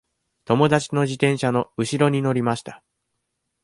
[0.45, 2.83] 友達の自転車のうしろに乗りました。